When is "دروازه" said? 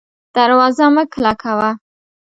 0.35-0.85